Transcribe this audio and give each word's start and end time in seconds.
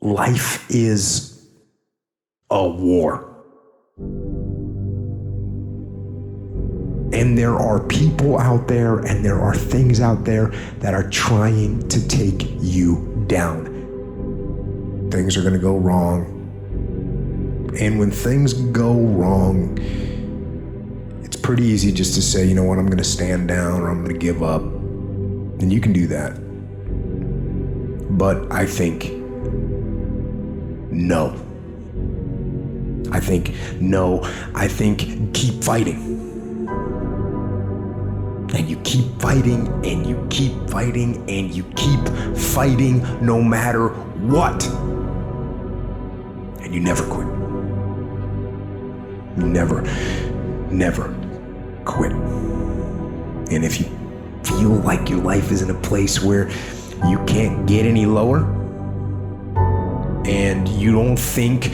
life 0.00 0.70
is 0.70 1.48
a 2.50 2.68
war. 2.68 3.24
And 7.12 7.36
there 7.36 7.56
are 7.56 7.80
people 7.80 8.38
out 8.38 8.68
there 8.68 8.98
and 8.98 9.24
there 9.24 9.40
are 9.40 9.54
things 9.54 10.00
out 10.00 10.24
there 10.24 10.50
that 10.78 10.94
are 10.94 11.08
trying 11.10 11.88
to 11.88 12.06
take 12.06 12.46
you 12.60 13.24
down. 13.26 13.64
Things 15.10 15.36
are 15.36 15.40
going 15.40 15.54
to 15.54 15.58
go 15.58 15.76
wrong. 15.76 16.34
And 17.80 17.98
when 17.98 18.10
things 18.10 18.52
go 18.52 18.92
wrong, 18.94 19.78
it's 21.24 21.36
pretty 21.36 21.64
easy 21.64 21.92
just 21.92 22.14
to 22.14 22.22
say, 22.22 22.44
you 22.46 22.54
know 22.54 22.64
what, 22.64 22.78
I'm 22.78 22.86
going 22.86 22.98
to 22.98 23.04
stand 23.04 23.48
down 23.48 23.80
or 23.80 23.88
I'm 23.88 24.04
going 24.04 24.14
to 24.14 24.18
give 24.18 24.42
up. 24.42 24.62
And 24.62 25.72
you 25.72 25.80
can 25.80 25.92
do 25.92 26.06
that. 26.08 26.38
But 28.16 28.52
I 28.52 28.66
think 28.66 29.17
no. 30.90 31.34
I 33.10 33.20
think 33.20 33.54
no. 33.80 34.22
I 34.54 34.68
think 34.68 35.34
keep 35.34 35.62
fighting. 35.62 36.16
And 38.54 38.68
you 38.68 38.76
keep 38.80 39.20
fighting 39.20 39.68
and 39.84 40.06
you 40.06 40.26
keep 40.30 40.52
fighting 40.70 41.16
and 41.28 41.54
you 41.54 41.64
keep 41.76 42.00
fighting 42.36 43.02
no 43.24 43.42
matter 43.42 43.88
what. 43.88 44.66
And 46.62 46.74
you 46.74 46.80
never 46.80 47.04
quit. 47.04 47.26
You 49.38 49.46
never, 49.46 49.82
never 50.70 51.14
quit. 51.84 52.12
And 52.12 53.64
if 53.64 53.78
you 53.80 53.86
feel 54.42 54.70
like 54.70 55.08
your 55.08 55.20
life 55.20 55.52
is 55.52 55.62
in 55.62 55.70
a 55.70 55.80
place 55.80 56.22
where 56.22 56.50
you 57.06 57.22
can't 57.26 57.66
get 57.66 57.86
any 57.86 58.06
lower, 58.06 58.57
and 60.28 60.68
you 60.68 60.92
don't 60.92 61.16
think 61.16 61.72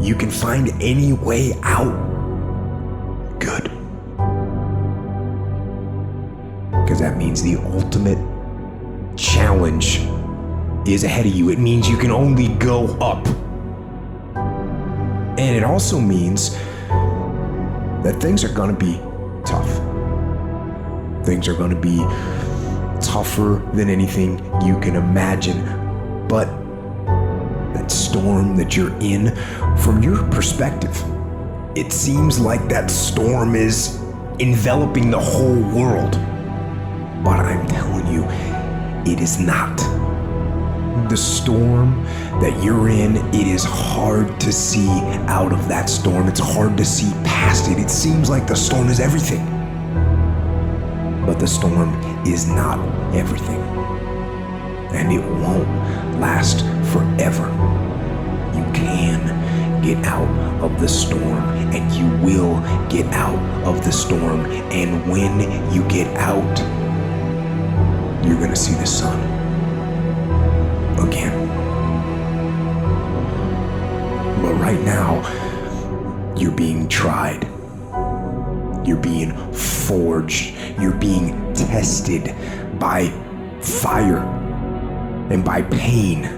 you 0.00 0.14
can 0.14 0.30
find 0.30 0.70
any 0.80 1.12
way 1.12 1.52
out, 1.62 1.92
good. 3.38 3.64
Because 6.70 7.00
that 7.00 7.18
means 7.18 7.42
the 7.42 7.56
ultimate 7.56 8.18
challenge 9.18 10.00
is 10.88 11.04
ahead 11.04 11.26
of 11.26 11.34
you. 11.34 11.50
It 11.50 11.58
means 11.58 11.86
you 11.86 11.98
can 11.98 12.10
only 12.10 12.48
go 12.54 12.86
up. 12.98 13.26
And 15.38 15.54
it 15.54 15.64
also 15.64 16.00
means 16.00 16.54
that 18.02 18.16
things 18.20 18.42
are 18.42 18.52
going 18.52 18.74
to 18.74 18.84
be 18.84 18.98
tough. 19.44 19.68
Things 21.26 21.46
are 21.46 21.54
going 21.54 21.70
to 21.70 21.76
be 21.76 21.98
tougher 23.02 23.62
than 23.74 23.90
anything 23.90 24.38
you 24.64 24.80
can 24.80 24.96
imagine. 24.96 26.26
But 26.26 26.48
storm 27.90 28.56
that 28.56 28.76
you're 28.76 28.96
in, 29.00 29.34
from 29.78 30.02
your 30.02 30.22
perspective, 30.30 30.96
it 31.76 31.92
seems 31.92 32.38
like 32.40 32.68
that 32.68 32.90
storm 32.90 33.54
is 33.54 34.00
enveloping 34.38 35.10
the 35.10 35.18
whole 35.18 35.60
world. 35.74 36.12
But 37.24 37.40
I'm 37.40 37.66
telling 37.66 38.06
you, 38.12 38.24
it 39.10 39.20
is 39.20 39.38
not. 39.38 39.76
The 41.08 41.16
storm 41.16 42.04
that 42.40 42.62
you're 42.62 42.88
in, 42.88 43.16
it 43.34 43.46
is 43.46 43.64
hard 43.64 44.40
to 44.40 44.52
see 44.52 44.88
out 45.28 45.52
of 45.52 45.68
that 45.68 45.88
storm. 45.88 46.28
It's 46.28 46.40
hard 46.40 46.76
to 46.76 46.84
see 46.84 47.10
past 47.24 47.70
it. 47.70 47.78
It 47.78 47.90
seems 47.90 48.28
like 48.28 48.46
the 48.46 48.56
storm 48.56 48.88
is 48.88 49.00
everything. 49.00 49.44
But 51.24 51.38
the 51.38 51.46
storm 51.46 51.94
is 52.26 52.48
not 52.48 52.78
everything. 53.14 53.60
And 54.90 55.12
it 55.12 55.24
won't 55.24 55.68
of 60.68 60.80
the 60.80 60.88
storm, 60.88 61.42
and 61.72 61.92
you 61.92 62.06
will 62.24 62.60
get 62.88 63.06
out 63.14 63.38
of 63.66 63.84
the 63.84 63.92
storm. 63.92 64.46
And 64.70 65.10
when 65.10 65.40
you 65.72 65.82
get 65.88 66.06
out, 66.16 66.58
you're 68.24 68.36
going 68.36 68.50
to 68.50 68.56
see 68.56 68.74
the 68.74 68.86
sun 68.86 69.18
again. 70.98 71.48
But 74.42 74.54
right 74.54 74.80
now, 74.80 75.22
you're 76.36 76.52
being 76.52 76.88
tried. 76.88 77.44
You're 78.86 79.00
being 79.00 79.34
forged. 79.52 80.54
You're 80.80 80.94
being 80.94 81.52
tested 81.54 82.34
by 82.78 83.08
fire 83.60 84.18
and 85.30 85.44
by 85.44 85.62
pain. 85.62 86.37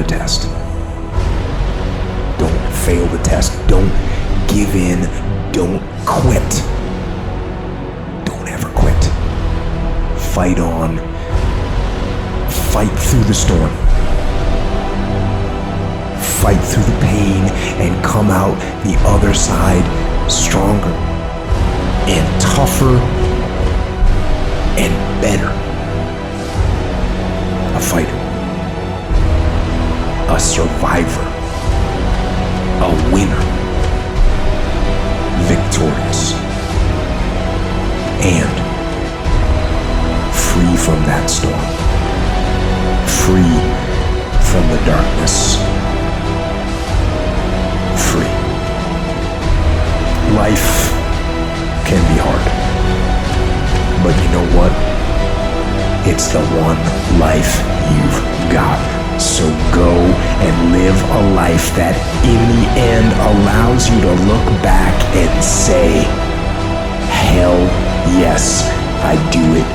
The 0.00 0.08
test. 0.08 0.44
Don't 2.38 2.72
fail 2.84 3.04
the 3.08 3.22
test. 3.22 3.52
Don't 3.68 3.90
give 4.48 4.74
in. 4.74 5.00
Don't 5.52 5.82
quit. 6.06 6.50
Don't 8.24 8.48
ever 8.48 8.70
quit. 8.70 9.02
Fight 10.32 10.58
on. 10.58 10.96
Fight 12.72 12.94
through 12.98 13.24
the 13.24 13.34
storm. 13.34 13.70
Fight 16.40 16.62
through 16.70 16.84
the 16.84 17.00
pain 17.02 17.42
and 17.84 18.02
come 18.02 18.30
out 18.30 18.56
the 18.84 18.96
other 19.06 19.34
side 19.34 19.84
stronger 20.30 20.96
and 22.08 22.40
tougher 22.40 22.96
and 24.80 24.92
better. 25.20 25.50
A 27.76 27.80
fighter, 27.80 28.29
a 30.30 30.38
survivor, 30.38 31.26
a 32.86 32.90
winner, 33.12 33.42
victorious, 35.50 36.34
and 38.22 38.52
free 40.32 40.76
from 40.76 41.02
that 41.10 41.26
storm, 41.26 41.66
free 43.26 43.58
from 44.50 44.64
the 44.70 44.78
darkness, 44.86 45.56
free. 48.06 48.34
Life 50.36 50.70
can 51.90 52.02
be 52.06 52.20
hard. 52.22 52.46
But 54.04 54.14
you 54.22 54.28
know 54.30 54.46
what? 54.56 54.72
It's 56.06 56.28
the 56.28 56.40
one 56.40 56.78
life 57.18 57.58
you've 57.90 58.29
live 60.72 60.98
a 61.10 61.22
life 61.34 61.74
that, 61.76 61.96
in 62.24 62.40
the 62.54 62.66
end, 62.78 63.10
allows 63.30 63.88
you 63.90 64.00
to 64.00 64.12
look 64.26 64.46
back 64.62 64.94
and 65.14 65.32
say, 65.44 66.02
Hell 67.30 67.58
yes, 68.18 68.66
I 69.02 69.14
do 69.30 69.42
it 69.54 69.69